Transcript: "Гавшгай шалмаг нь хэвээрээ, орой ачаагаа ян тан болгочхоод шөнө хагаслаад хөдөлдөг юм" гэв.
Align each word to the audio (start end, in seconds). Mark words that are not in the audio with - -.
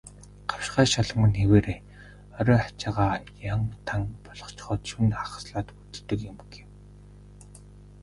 "Гавшгай 0.49 0.87
шалмаг 0.93 1.29
нь 1.31 1.39
хэвээрээ, 1.41 1.79
орой 2.37 2.59
ачаагаа 2.69 3.15
ян 3.53 3.61
тан 3.87 4.01
болгочхоод 4.25 4.81
шөнө 4.89 5.15
хагаслаад 5.21 5.67
хөдөлдөг 5.73 6.19
юм" 6.29 6.37
гэв. 6.51 6.67